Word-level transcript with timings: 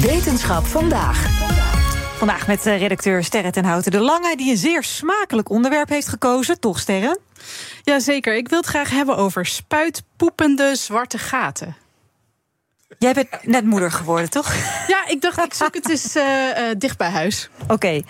Wetenschap 0.00 0.64
vandaag. 0.64 1.26
Vandaag 2.16 2.46
met 2.46 2.66
eh, 2.66 2.78
redacteur 2.78 3.24
Sterre 3.24 3.50
ten 3.50 3.64
Houten 3.64 3.90
de 3.90 4.00
Lange... 4.00 4.36
die 4.36 4.50
een 4.50 4.56
zeer 4.56 4.82
smakelijk 4.82 5.50
onderwerp 5.50 5.88
heeft 5.88 6.08
gekozen. 6.08 6.60
Toch, 6.60 6.78
Sterre? 6.78 7.18
Jazeker, 7.82 8.36
ik 8.36 8.48
wil 8.48 8.58
het 8.58 8.68
graag 8.68 8.90
hebben 8.90 9.16
over 9.16 9.46
spuitpoepende 9.46 10.76
zwarte 10.76 11.18
gaten. 11.18 11.76
Jij 12.98 13.12
bent 13.12 13.28
net 13.42 13.64
moeder 13.64 13.90
geworden, 13.90 14.30
toch? 14.30 14.54
Ja, 14.86 15.06
ik 15.08 15.20
dacht, 15.20 15.44
ik 15.44 15.54
zoek 15.54 15.74
het 15.74 15.88
eens 15.88 16.16
uh, 16.16 16.22
uh, 16.24 16.74
dicht 16.78 16.98
bij 16.98 17.10
huis. 17.10 17.50
Oké. 17.62 17.72
Okay. 17.72 18.04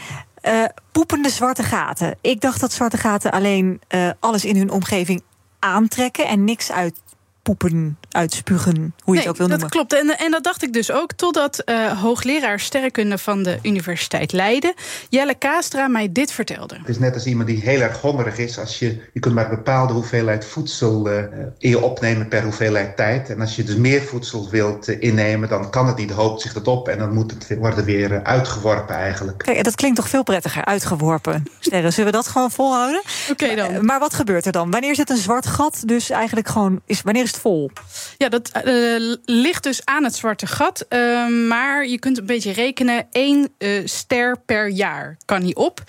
poepende 0.93 1.30
zwarte 1.30 1.62
gaten. 1.62 2.18
Ik 2.21 2.41
dacht 2.41 2.61
dat 2.61 2.73
zwarte 2.73 2.96
gaten 2.96 3.30
alleen 3.30 3.80
alles 4.21 4.45
in 4.45 4.57
hun 4.57 4.71
omgeving 4.71 5.23
aantrekken 5.59 6.27
en 6.27 6.45
niks 6.45 6.73
uit 6.73 7.00
poepen, 7.47 7.99
uitspugen, 8.11 8.75
hoe 8.75 8.85
je 9.05 9.11
nee, 9.11 9.19
het 9.19 9.29
ook 9.29 9.37
wil 9.37 9.47
noemen. 9.47 9.59
Dat 9.59 9.71
klopt. 9.71 9.93
En, 9.93 10.19
en 10.19 10.31
dat 10.31 10.45
dacht 10.45 10.62
ik 10.62 10.73
dus 10.73 10.91
ook, 10.91 11.12
totdat 11.12 11.62
uh, 11.65 12.03
hoogleraar 12.03 12.61
sterrenkunde 12.61 13.19
van 13.19 13.43
de 13.43 13.59
Universiteit 13.62 14.33
Leiden, 14.33 14.75
Jelle 15.09 15.34
Kaastra, 15.34 15.89
mij 15.89 16.12
dit 16.12 16.33
vertelde. 16.33 16.77
Het 16.79 16.89
is 16.89 16.98
net 16.98 17.15
als 17.15 17.27
iemand 17.27 17.48
die 17.48 17.61
heel 17.61 17.80
erg 17.80 18.01
hongerig 18.01 18.39
is. 18.39 18.59
Als 18.59 18.79
je, 18.79 19.01
je 19.12 19.20
kunt 19.20 19.34
maar 19.34 19.51
een 19.51 19.56
bepaalde 19.56 19.93
hoeveelheid 19.93 20.45
voedsel 20.45 21.11
uh, 21.11 21.19
in 21.59 21.69
je 21.69 21.80
opnemen 21.80 22.29
per 22.29 22.43
hoeveelheid 22.43 22.97
tijd. 22.97 23.30
En 23.30 23.41
als 23.41 23.56
je 23.56 23.62
dus 23.62 23.77
meer 23.77 24.03
voedsel 24.03 24.51
wilt 24.51 24.89
uh, 24.89 24.97
innemen, 24.98 25.48
dan 25.48 25.70
kan 25.70 25.87
het 25.87 25.97
niet, 25.97 26.11
hoopt 26.11 26.41
zich 26.41 26.53
dat 26.53 26.69
op. 26.69 26.89
En 26.89 26.98
dan 26.98 27.15
moet 27.15 27.31
het 27.31 27.59
worden 27.59 27.84
weer 27.84 28.23
uitgeworpen 28.23 28.95
eigenlijk. 28.95 29.39
Kijk, 29.39 29.65
dat 29.65 29.75
klinkt 29.75 29.97
toch 29.97 30.09
veel 30.09 30.23
prettiger, 30.23 30.65
uitgeworpen. 30.65 31.45
Sterren, 31.61 31.92
zullen 31.92 32.11
we 32.11 32.17
dat 32.17 32.27
gewoon 32.27 32.51
volhouden? 32.51 33.03
Oké 33.31 33.45
okay, 33.45 33.56
dan. 33.56 33.84
Maar 33.84 33.98
wat 33.98 34.15
gebeurt 34.15 34.47
er 34.47 34.53
dan? 34.53 34.70
Wanneer 34.70 34.95
zit 34.95 35.11
een 35.11 35.17
zwart 35.17 35.47
gat 35.47 35.83
dus 35.84 36.11
eigenlijk 36.11 36.48
gewoon... 36.48 36.81
Is, 36.87 37.03
wanneer 37.03 37.23
is 37.23 37.34
vol? 37.39 37.71
Ja, 38.17 38.29
dat 38.29 38.51
uh, 38.65 39.15
ligt 39.25 39.63
dus 39.63 39.85
aan 39.85 40.05
het 40.05 40.15
zwarte 40.15 40.47
gat. 40.47 40.87
Uh, 40.89 41.29
maar 41.29 41.87
je 41.87 41.99
kunt 41.99 42.19
een 42.19 42.27
beetje 42.27 42.53
rekenen. 42.53 43.07
één 43.12 43.49
uh, 43.59 43.87
ster 43.87 44.39
per 44.47 44.69
jaar 44.69 45.17
kan 45.25 45.43
hij 45.43 45.55
op. 45.55 45.83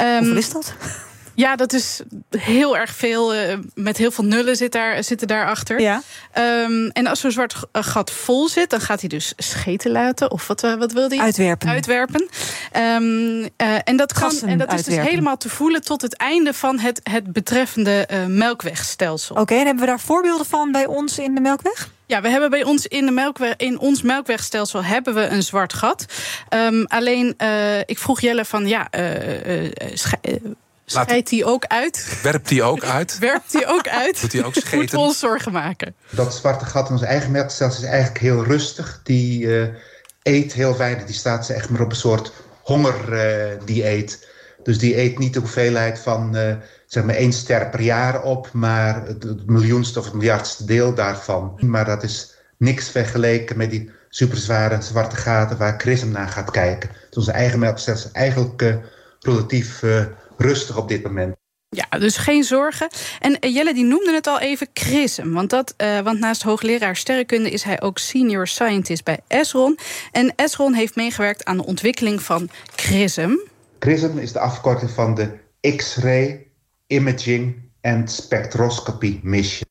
Um, 0.00 0.16
Hoeveel 0.16 0.36
is 0.36 0.50
dat? 0.50 0.74
Ja, 1.34 1.56
dat 1.56 1.72
is 1.72 2.00
heel 2.30 2.76
erg 2.76 2.94
veel. 2.94 3.34
Uh, 3.34 3.54
met 3.74 3.96
heel 3.96 4.10
veel 4.10 4.24
nullen 4.24 4.56
zit 4.56 4.72
daar, 4.72 5.04
zitten 5.04 5.26
daarachter. 5.26 5.80
Ja. 5.80 6.02
Um, 6.64 6.88
en 6.88 7.06
als 7.06 7.20
zo'n 7.20 7.30
zwart 7.30 7.54
gat 7.72 8.10
vol 8.10 8.48
zit, 8.48 8.70
dan 8.70 8.80
gaat 8.80 9.00
hij 9.00 9.08
dus 9.08 9.32
scheten 9.36 9.90
laten. 9.90 10.30
Of 10.30 10.46
wat, 10.46 10.64
uh, 10.64 10.74
wat 10.74 10.92
wil 10.92 11.08
hij? 11.08 11.18
Uitwerpen. 11.18 11.68
Uitwerpen. 11.68 12.28
Um, 12.76 13.40
uh, 13.40 13.48
en 13.84 13.96
dat, 13.96 14.12
kan, 14.12 14.40
en 14.46 14.58
dat 14.58 14.72
is 14.72 14.82
dus 14.82 14.96
helemaal 14.96 15.36
te 15.36 15.48
voelen 15.48 15.82
tot 15.82 16.02
het 16.02 16.16
einde 16.16 16.54
van 16.54 16.78
het, 16.78 17.00
het 17.02 17.32
betreffende 17.32 18.08
melkwegstelsel. 18.28 19.34
Oké, 19.34 19.42
okay, 19.42 19.58
en 19.58 19.64
hebben 19.64 19.84
we 19.84 19.90
daar 19.90 20.00
voorbeelden 20.00 20.46
van 20.46 20.72
bij 20.72 20.86
ons 20.86 21.18
in 21.18 21.34
de 21.34 21.40
melkweg? 21.40 21.90
Ja, 22.06 22.20
we 22.20 22.28
hebben 22.28 22.50
bij 22.50 22.64
ons 22.64 22.86
in, 22.86 23.06
de 23.06 23.12
melkweg, 23.12 23.54
in 23.56 23.78
ons 23.78 24.02
melkwegstelsel 24.02 24.84
hebben 24.84 25.14
we 25.14 25.26
een 25.26 25.42
zwart 25.42 25.72
gat. 25.72 26.04
Um, 26.50 26.84
alleen, 26.86 27.34
ik 27.86 27.98
vroeg 27.98 28.20
Jelle 28.20 28.44
van 28.44 28.66
ja. 28.66 28.88
Scheidt 30.84 31.30
hij 31.30 31.44
ook 31.44 31.64
uit? 31.64 32.18
Werpt 32.22 32.50
hij 32.50 32.62
ook 32.62 32.84
uit? 32.84 33.18
Werpt 33.28 33.52
hij 33.52 33.68
ook 33.68 33.88
uit? 33.88 34.22
Moet 34.22 34.32
hij 34.32 34.44
ook 34.44 34.54
scheten? 34.54 34.78
Moeten 34.78 34.98
we 34.98 35.04
ons 35.04 35.18
zorgen 35.18 35.52
maken. 35.52 35.94
Dat 36.10 36.34
zwarte 36.34 36.64
gat 36.64 36.86
in 36.86 36.92
ons 36.92 37.02
eigen 37.02 37.30
melkstelsel 37.30 37.82
is 37.82 37.88
eigenlijk 37.88 38.18
heel 38.18 38.44
rustig. 38.44 39.00
Die 39.02 39.42
uh, 39.42 39.68
eet 40.22 40.52
heel 40.52 40.76
weinig. 40.76 41.04
Die 41.04 41.14
staat 41.14 41.48
echt 41.48 41.70
maar 41.70 41.80
op 41.80 41.90
een 41.90 41.96
soort 41.96 42.32
hongerdieet. 42.62 44.18
Uh, 44.20 44.28
dus 44.62 44.78
die 44.78 44.98
eet 44.98 45.18
niet 45.18 45.32
de 45.32 45.40
hoeveelheid 45.40 45.98
van 45.98 46.36
uh, 46.36 46.54
zeg 46.86 47.04
maar 47.04 47.14
één 47.14 47.32
ster 47.32 47.68
per 47.68 47.80
jaar 47.80 48.22
op... 48.22 48.48
maar 48.52 49.06
het, 49.06 49.22
het 49.22 49.46
miljoenste 49.46 49.98
of 49.98 50.04
het 50.04 50.14
miljardste 50.14 50.64
deel 50.64 50.94
daarvan. 50.94 51.58
Maar 51.60 51.84
dat 51.84 52.02
is 52.02 52.34
niks 52.56 52.90
vergeleken 52.90 53.56
met 53.56 53.70
die 53.70 53.90
superzware 54.08 54.82
zwarte 54.82 55.16
gaten... 55.16 55.56
waar 55.56 55.74
Chris 55.78 56.04
naar 56.04 56.28
gaat 56.28 56.50
kijken. 56.50 56.90
Dus 57.08 57.18
onze 57.18 57.32
eigen 57.32 57.58
melkstelsel 57.58 58.08
is 58.12 58.16
eigenlijk 58.16 58.78
relatief 59.20 59.82
rustig 60.36 60.76
op 60.76 60.88
dit 60.88 61.02
moment. 61.02 61.34
Ja, 61.68 61.98
dus 61.98 62.16
geen 62.16 62.44
zorgen. 62.44 62.88
En 63.18 63.36
uh, 63.40 63.54
Jelle 63.54 63.74
die 63.74 63.84
noemde 63.84 64.12
het 64.12 64.26
al 64.26 64.40
even 64.40 64.72
CRISM. 64.72 65.30
Want, 65.32 65.50
dat, 65.50 65.74
uh, 65.76 66.00
want 66.00 66.18
naast 66.18 66.42
hoogleraar 66.42 66.96
sterrenkunde 66.96 67.50
is 67.50 67.62
hij 67.62 67.80
ook 67.80 67.98
senior 67.98 68.46
scientist 68.46 69.04
bij 69.04 69.20
Esron. 69.26 69.78
En 70.10 70.32
Esron 70.36 70.74
heeft 70.74 70.96
meegewerkt 70.96 71.44
aan 71.44 71.56
de 71.56 71.66
ontwikkeling 71.66 72.22
van 72.22 72.48
CRISM. 72.74 73.36
CRISM 73.78 74.18
is 74.18 74.32
de 74.32 74.38
afkorting 74.38 74.90
van 74.90 75.14
de 75.14 75.28
X-ray 75.76 76.46
Imaging 76.86 77.70
and 77.80 78.10
Spectroscopy 78.10 79.20
Mission. 79.22 79.70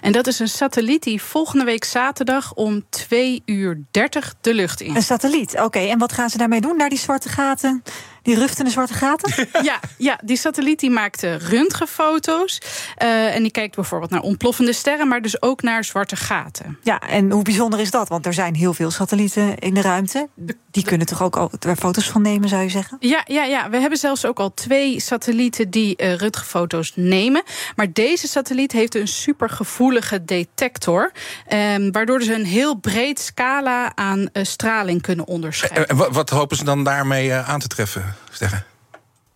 En 0.00 0.12
dat 0.12 0.26
is 0.26 0.38
een 0.38 0.48
satelliet 0.48 1.02
die 1.02 1.22
volgende 1.22 1.64
week 1.64 1.84
zaterdag 1.84 2.54
om 2.54 2.84
2 2.88 3.42
uur 3.46 3.82
30 3.90 4.34
de 4.40 4.54
lucht 4.54 4.80
in. 4.80 4.96
Een 4.96 5.02
satelliet, 5.02 5.52
oké. 5.52 5.62
Okay. 5.62 5.90
En 5.90 5.98
wat 5.98 6.12
gaan 6.12 6.30
ze 6.30 6.38
daarmee 6.38 6.60
doen? 6.60 6.76
Naar 6.76 6.88
die 6.88 6.98
zwarte 6.98 7.28
gaten? 7.28 7.82
Die 8.22 8.34
ruftende 8.38 8.70
zwarte 8.70 8.94
gaten? 8.94 9.48
Ja, 9.62 9.80
ja 9.98 10.18
die 10.24 10.36
satelliet 10.36 10.80
die 10.80 10.90
maakt 10.90 11.22
röntgenfoto's. 11.22 12.60
Uh, 13.02 13.34
en 13.34 13.42
die 13.42 13.50
kijkt 13.50 13.74
bijvoorbeeld 13.74 14.10
naar 14.10 14.20
ontploffende 14.20 14.72
sterren, 14.72 15.08
maar 15.08 15.22
dus 15.22 15.42
ook 15.42 15.62
naar 15.62 15.84
zwarte 15.84 16.16
gaten. 16.16 16.78
Ja, 16.82 17.00
en 17.00 17.30
hoe 17.30 17.42
bijzonder 17.42 17.80
is 17.80 17.90
dat? 17.90 18.08
Want 18.08 18.26
er 18.26 18.32
zijn 18.32 18.54
heel 18.54 18.74
veel 18.74 18.90
satellieten 18.90 19.58
in 19.58 19.74
de 19.74 19.80
ruimte. 19.80 20.28
Die 20.70 20.84
kunnen 20.84 21.06
toch 21.06 21.22
ook 21.22 21.36
al 21.36 21.50
er 21.60 21.76
foto's 21.76 22.08
van 22.10 22.22
nemen, 22.22 22.48
zou 22.48 22.62
je 22.62 22.68
zeggen? 22.68 22.96
Ja, 23.00 23.22
ja, 23.24 23.44
ja. 23.44 23.70
we 23.70 23.78
hebben 23.78 23.98
zelfs 23.98 24.24
ook 24.24 24.38
al 24.38 24.54
twee 24.54 25.00
satellieten 25.00 25.70
die 25.70 26.02
uh, 26.02 26.14
röntgenfoto's 26.14 26.92
nemen. 26.94 27.42
Maar 27.76 27.92
deze 27.92 28.28
satelliet 28.28 28.72
heeft 28.72 28.94
een 28.94 29.08
supergevoelige 29.08 30.24
detector. 30.24 31.12
Um, 31.52 31.92
waardoor 31.92 32.22
ze 32.22 32.34
een 32.34 32.44
heel 32.44 32.74
breed 32.74 33.20
scala 33.20 33.92
aan 33.94 34.18
uh, 34.18 34.44
straling 34.44 35.02
kunnen 35.02 35.26
onderscheiden. 35.26 35.88
En 35.88 35.96
wat, 35.96 36.08
wat 36.12 36.30
hopen 36.30 36.56
ze 36.56 36.64
dan 36.64 36.84
daarmee 36.84 37.34
aan 37.34 37.60
te 37.60 37.68
treffen? 37.68 38.09
Zeggen? 38.30 38.64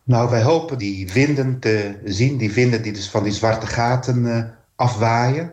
Nou, 0.07 0.31
wij 0.31 0.43
hopen 0.43 0.79
die 0.79 1.13
winden 1.13 1.59
te 1.59 2.01
zien. 2.05 2.37
Die 2.37 2.53
vinden 2.53 2.83
die 2.83 2.93
dus 2.93 3.11
van 3.11 3.23
die 3.23 3.33
zwarte 3.33 3.67
gaten 3.67 4.25
uh, 4.25 4.43
afwaaien. 4.77 5.53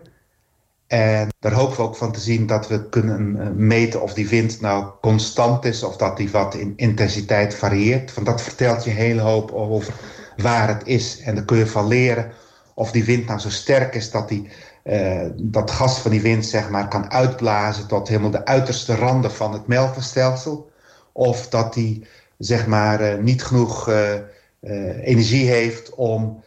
En 0.87 1.27
daar 1.39 1.51
hopen 1.51 1.75
we 1.75 1.81
ook 1.81 1.95
van 1.95 2.11
te 2.11 2.19
zien 2.19 2.47
dat 2.47 2.67
we 2.67 2.89
kunnen 2.89 3.35
uh, 3.35 3.47
meten 3.55 4.01
of 4.01 4.13
die 4.13 4.29
wind 4.29 4.61
nou 4.61 4.85
constant 5.01 5.65
is... 5.65 5.83
of 5.83 5.97
dat 5.97 6.17
die 6.17 6.31
wat 6.31 6.55
in 6.55 6.73
intensiteit 6.75 7.55
varieert. 7.55 8.13
Want 8.13 8.27
dat 8.27 8.41
vertelt 8.41 8.83
je 8.83 8.89
een 8.89 8.95
hele 8.95 9.21
hoop 9.21 9.51
over 9.51 9.93
waar 10.37 10.67
het 10.67 10.87
is. 10.87 11.19
En 11.19 11.35
dan 11.35 11.45
kun 11.45 11.57
je 11.57 11.67
van 11.67 11.87
leren 11.87 12.31
of 12.73 12.91
die 12.91 13.03
wind 13.03 13.25
nou 13.25 13.39
zo 13.39 13.49
sterk 13.49 13.95
is... 13.95 14.11
dat 14.11 14.29
die, 14.29 14.49
dat 15.35 15.71
gas 15.71 15.99
van 15.99 16.11
die 16.11 16.21
wind 16.21 16.45
zeg 16.45 16.69
maar, 16.69 16.87
kan 16.87 17.11
uitblazen 17.11 17.87
tot 17.87 18.07
helemaal 18.07 18.31
de 18.31 18.45
uiterste 18.45 18.95
randen 18.95 19.31
van 19.31 19.53
het 19.53 19.67
melkwegstelsel. 19.67 20.71
Of 21.11 21.47
dat 21.49 21.73
die 21.73 22.07
zeg 22.41 22.67
maar, 22.67 23.01
uh, 23.01 23.23
niet 23.23 23.43
genoeg 23.43 23.89
uh, 23.89 24.13
uh, 24.61 25.07
energie 25.07 25.49
heeft 25.49 25.95
om 25.95 26.43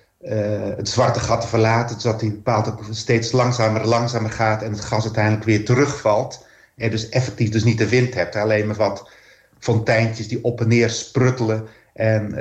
het 0.77 0.89
zwarte 0.89 1.21
gat 1.21 1.41
te 1.41 1.47
verlaten. 1.47 2.01
Zodat 2.01 2.21
hij 2.21 2.31
bepaald 2.31 2.69
ook 2.69 2.85
steeds 2.91 3.33
langzamer 3.33 3.81
en 3.81 3.89
langzamer 3.89 4.31
gaat 4.31 4.63
en 4.63 4.73
het 4.73 4.81
gas 4.81 5.05
uiteindelijk 5.05 5.45
weer 5.45 5.65
terugvalt. 5.65 6.47
En 6.77 6.91
dus 6.91 7.09
effectief 7.09 7.51
dus 7.51 7.65
niet 7.65 7.79
de 7.79 7.89
wind 7.89 8.15
hebt. 8.15 8.37
Alleen 8.37 8.67
maar 8.67 8.77
wat 8.77 9.11
fonteintjes 9.59 10.29
die 10.29 10.45
op 10.45 10.61
en 10.61 10.69
neer 10.69 10.91
spruttelen. 10.91 11.67
En, 11.93 12.35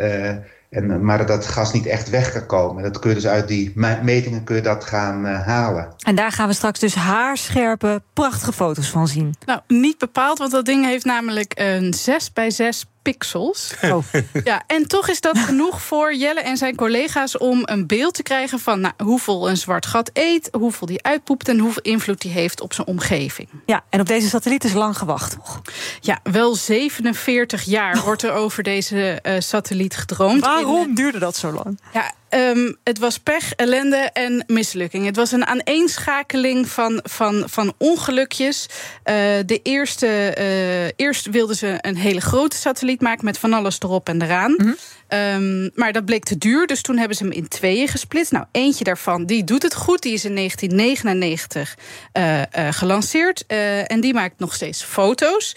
en, 0.69 1.05
maar 1.05 1.25
dat 1.25 1.45
gas 1.45 1.73
niet 1.73 1.85
echt 1.85 2.09
weg 2.09 2.31
kan 2.31 2.45
komen. 2.45 2.83
Dat 2.83 2.99
kun 2.99 3.09
je 3.09 3.15
dus 3.15 3.27
uit 3.27 3.47
die 3.47 3.73
metingen 4.03 4.43
kun 4.43 4.55
je 4.55 4.61
dat 4.61 4.83
gaan 4.83 5.25
halen. 5.25 5.93
En 5.97 6.15
daar 6.15 6.31
gaan 6.31 6.47
we 6.47 6.53
straks 6.53 6.79
dus 6.79 6.95
haarscherpe, 6.95 8.01
prachtige 8.13 8.53
foto's 8.53 8.89
van 8.89 9.07
zien. 9.07 9.35
Nou, 9.45 9.59
niet 9.67 9.97
bepaald, 9.97 10.37
want 10.37 10.51
dat 10.51 10.65
ding 10.65 10.85
heeft 10.85 11.05
namelijk 11.05 11.51
een 11.55 11.93
6 11.93 12.33
bij 12.33 12.51
6 12.51 12.85
pixels. 13.03 13.73
Oh. 13.81 14.03
Ja, 14.43 14.63
en 14.67 14.87
toch 14.87 15.09
is 15.09 15.21
dat 15.21 15.37
genoeg 15.37 15.81
voor 15.81 16.15
Jelle 16.15 16.39
en 16.41 16.57
zijn 16.57 16.75
collega's 16.75 17.37
om 17.37 17.61
een 17.65 17.87
beeld 17.87 18.13
te 18.13 18.23
krijgen 18.23 18.59
van 18.59 18.79
nou, 18.79 18.93
hoeveel 19.03 19.49
een 19.49 19.57
zwart 19.57 19.85
gat 19.85 20.09
eet, 20.13 20.49
hoeveel 20.51 20.87
die 20.87 21.03
uitpoept 21.03 21.49
en 21.49 21.59
hoeveel 21.59 21.81
invloed 21.81 22.21
die 22.21 22.31
heeft 22.31 22.61
op 22.61 22.73
zijn 22.73 22.87
omgeving. 22.87 23.49
Ja, 23.65 23.83
en 23.89 23.99
op 23.99 24.07
deze 24.07 24.29
satelliet 24.29 24.63
is 24.63 24.73
lang 24.73 24.97
gewacht, 24.97 25.31
toch? 25.31 25.61
Ja, 25.99 26.19
wel 26.23 26.55
47 26.55 27.63
jaar 27.63 28.01
wordt 28.05 28.23
er 28.23 28.31
over 28.31 28.63
deze 28.63 29.19
uh, 29.23 29.35
satelliet 29.39 29.95
gedroomd. 29.95 30.41
Waarom 30.41 30.87
in, 30.87 30.95
duurde 30.95 31.19
dat 31.19 31.35
zo 31.35 31.51
lang? 31.51 31.79
Ja, 31.93 32.11
Um, 32.35 32.75
het 32.83 32.99
was 32.99 33.17
pech, 33.17 33.53
ellende 33.53 34.09
en 34.13 34.43
mislukking. 34.47 35.05
Het 35.05 35.15
was 35.15 35.31
een 35.31 35.45
aaneenschakeling 35.45 36.67
van, 36.67 36.99
van, 37.03 37.43
van 37.45 37.73
ongelukjes. 37.77 38.65
Uh, 38.69 39.15
de 39.45 39.59
eerste, 39.63 40.35
uh, 40.39 40.91
eerst 40.95 41.29
wilden 41.29 41.55
ze 41.55 41.77
een 41.81 41.95
hele 41.95 42.21
grote 42.21 42.55
satelliet 42.55 43.01
maken 43.01 43.25
met 43.25 43.37
van 43.37 43.53
alles 43.53 43.79
erop 43.79 44.09
en 44.09 44.21
eraan. 44.21 44.51
Mm 44.51 44.57
-hmm. 44.57 44.75
Um, 45.09 45.71
maar 45.75 45.91
dat 45.91 46.05
bleek 46.05 46.23
te 46.23 46.37
duur, 46.37 46.67
dus 46.67 46.81
toen 46.81 46.97
hebben 46.97 47.17
ze 47.17 47.23
hem 47.23 47.31
in 47.31 47.47
tweeën 47.47 47.87
gesplitst. 47.87 48.31
Nou, 48.31 48.45
eentje 48.51 48.83
daarvan, 48.83 49.25
die 49.25 49.43
doet 49.43 49.63
het 49.63 49.75
goed. 49.75 50.01
Die 50.01 50.13
is 50.13 50.25
in 50.25 50.35
1999 50.35 51.77
uh, 52.13 52.37
uh, 52.37 52.43
gelanceerd. 52.71 53.43
Uh, 53.47 53.91
en 53.91 54.01
die 54.01 54.13
maakt 54.13 54.39
nog 54.39 54.53
steeds 54.53 54.83
foto's. 54.83 55.55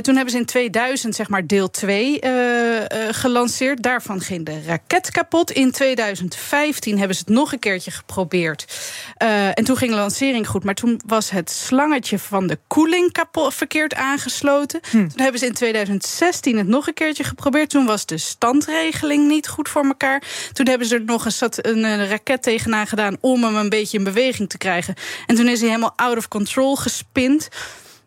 toen 0.00 0.14
hebben 0.14 0.32
ze 0.32 0.38
in 0.38 0.46
2000 0.46 1.14
zeg 1.14 1.28
maar 1.28 1.46
deel 1.46 1.70
2 1.70 2.20
gelanceerd. 3.10 3.82
Daarvan 3.82 4.20
ging 4.20 4.46
de 4.46 4.62
raket 4.66 5.10
kapot. 5.10 5.50
In 5.50 5.70
2000 5.70 6.13
2015 6.14 6.98
hebben 6.98 7.16
ze 7.16 7.22
het 7.26 7.34
nog 7.34 7.52
een 7.52 7.58
keertje 7.58 7.90
geprobeerd. 7.90 8.66
Uh, 9.22 9.46
en 9.46 9.64
toen 9.64 9.76
ging 9.76 9.90
de 9.90 9.96
lancering 9.96 10.48
goed. 10.48 10.64
Maar 10.64 10.74
toen 10.74 11.00
was 11.06 11.30
het 11.30 11.50
slangetje 11.50 12.18
van 12.18 12.46
de 12.46 12.58
koeling 12.66 13.12
kapot, 13.12 13.54
verkeerd 13.54 13.94
aangesloten. 13.94 14.80
Hm. 14.90 15.08
Toen 15.08 15.20
hebben 15.20 15.40
ze 15.40 15.46
in 15.46 15.52
2016 15.52 16.58
het 16.58 16.66
nog 16.66 16.86
een 16.86 16.94
keertje 16.94 17.24
geprobeerd. 17.24 17.70
Toen 17.70 17.86
was 17.86 18.06
de 18.06 18.18
standregeling 18.18 19.28
niet 19.28 19.48
goed 19.48 19.68
voor 19.68 19.84
elkaar. 19.84 20.22
Toen 20.52 20.68
hebben 20.68 20.86
ze 20.86 20.94
er 20.94 21.04
nog 21.04 21.24
eens 21.24 21.40
een, 21.40 21.84
een 21.84 22.08
raket 22.08 22.42
tegenaan 22.42 22.86
gedaan 22.86 23.16
om 23.20 23.44
hem 23.44 23.56
een 23.56 23.68
beetje 23.68 23.98
in 23.98 24.04
beweging 24.04 24.48
te 24.48 24.58
krijgen. 24.58 24.94
En 25.26 25.34
toen 25.34 25.48
is 25.48 25.60
hij 25.60 25.68
helemaal 25.68 25.92
out 25.96 26.16
of 26.16 26.28
control 26.28 26.76
gespind. 26.76 27.48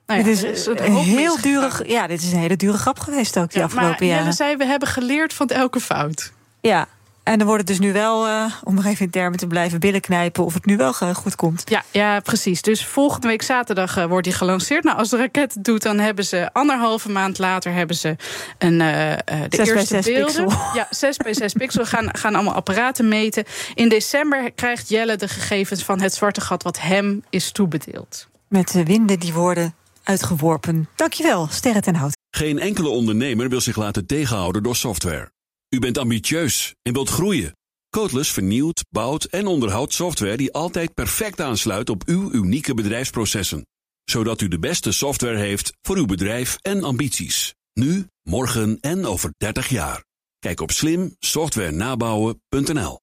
Nou 0.05 0.19
ja, 0.19 0.25
dit 0.25 0.43
is 0.43 0.65
een 0.65 0.95
heel 0.95 1.41
dure, 1.41 1.71
ja, 1.85 2.07
dit 2.07 2.21
is 2.21 2.31
een 2.31 2.39
hele 2.39 2.55
dure 2.55 2.77
grap 2.77 2.99
geweest 2.99 3.37
ook 3.37 3.49
die 3.49 3.59
ja, 3.59 3.65
afgelopen 3.65 3.95
maar 3.99 4.07
jaren. 4.07 4.23
Jelle 4.23 4.35
zei, 4.35 4.55
we 4.55 4.65
hebben 4.65 4.87
geleerd 4.87 5.33
van 5.33 5.47
elke 5.47 5.79
fout. 5.79 6.31
Ja, 6.61 6.87
en 7.27 7.37
dan 7.37 7.47
wordt 7.47 7.67
het 7.67 7.77
dus 7.77 7.87
nu 7.87 7.93
wel, 7.93 8.27
uh, 8.27 8.53
om 8.63 8.75
nog 8.75 8.85
even 8.85 9.05
in 9.05 9.11
termen 9.11 9.39
te 9.39 9.47
blijven, 9.47 9.79
billen 9.79 10.01
knijpen 10.01 10.45
of 10.45 10.53
het 10.53 10.65
nu 10.65 10.77
wel 10.77 10.93
goed 10.93 11.35
komt. 11.35 11.63
Ja, 11.65 11.83
ja 11.91 12.19
precies. 12.19 12.61
Dus 12.61 12.85
volgende 12.85 13.27
week 13.27 13.41
zaterdag 13.41 13.97
uh, 13.97 14.05
wordt 14.05 14.23
die 14.23 14.33
gelanceerd. 14.33 14.83
Nou, 14.83 14.97
als 14.97 15.09
de 15.09 15.17
raket 15.17 15.53
het 15.53 15.63
doet, 15.63 15.81
dan 15.81 15.99
hebben 15.99 16.25
ze 16.25 16.49
anderhalve 16.53 17.09
maand 17.09 17.37
later 17.37 17.73
hebben 17.73 17.95
ze 17.95 18.15
een, 18.57 18.73
uh, 18.73 18.79
de 18.79 19.47
6 19.49 19.69
eerste 19.69 19.73
bij 19.73 20.01
6 20.01 20.05
beelden. 20.05 20.45
Pixel. 20.45 20.73
Ja, 20.73 20.87
6 20.89 21.17
bij 21.17 21.33
6 21.33 21.53
pixel. 21.61 21.85
Gaan, 21.85 22.15
gaan 22.15 22.35
allemaal 22.35 22.53
apparaten 22.53 23.07
meten. 23.07 23.43
In 23.73 23.89
december 23.89 24.51
krijgt 24.51 24.89
Jelle 24.89 25.15
de 25.15 25.27
gegevens 25.27 25.83
van 25.83 26.01
het 26.01 26.13
zwarte 26.13 26.41
gat 26.41 26.63
wat 26.63 26.79
hem 26.79 27.23
is 27.29 27.51
toebedeeld. 27.51 28.27
Met 28.47 28.71
de 28.71 28.83
winden 28.83 29.19
die 29.19 29.33
worden 29.33 29.75
uitgeworpen. 30.03 30.89
Dankjewel, 30.95 31.47
Sterren 31.51 31.81
ten 31.81 31.95
Hout. 31.95 32.17
Geen 32.31 32.59
enkele 32.59 32.89
ondernemer 32.89 33.49
wil 33.49 33.61
zich 33.61 33.75
laten 33.75 34.05
tegenhouden 34.05 34.63
door 34.63 34.75
software. 34.75 35.35
U 35.69 35.79
bent 35.79 35.97
ambitieus 35.97 36.75
en 36.81 36.93
wilt 36.93 37.09
groeien. 37.09 37.55
Codeless 37.89 38.31
vernieuwt, 38.31 38.83
bouwt 38.89 39.23
en 39.23 39.47
onderhoudt 39.47 39.93
software 39.93 40.37
die 40.37 40.53
altijd 40.53 40.93
perfect 40.93 41.41
aansluit 41.41 41.89
op 41.89 42.03
uw 42.05 42.31
unieke 42.31 42.73
bedrijfsprocessen. 42.73 43.67
Zodat 44.03 44.41
u 44.41 44.47
de 44.47 44.59
beste 44.59 44.91
software 44.91 45.37
heeft 45.37 45.73
voor 45.81 45.97
uw 45.97 46.05
bedrijf 46.05 46.57
en 46.61 46.83
ambities. 46.83 47.55
Nu, 47.73 48.07
morgen 48.23 48.77
en 48.79 49.05
over 49.05 49.33
30 49.37 49.69
jaar. 49.69 50.05
Kijk 50.39 50.61
op 50.61 50.71
slimsoftwarenabouwen.nl 50.71 52.99